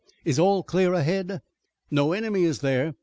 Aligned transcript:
Is 0.25 0.39
all 0.39 0.63
clear 0.63 0.95
ahead?" 0.95 1.43
"No 1.91 2.11
enemy 2.13 2.43
is 2.43 2.61
there. 2.61 2.95